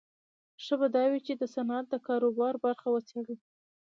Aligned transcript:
ښه 0.63 0.75
به 0.79 0.87
دا 0.95 1.03
وي 1.11 1.19
چې 1.27 1.33
د 1.37 1.43
صنعت 1.53 1.85
د 1.89 1.95
کاروبار 2.07 2.53
برخه 2.65 2.87
وڅېړو 2.91 3.35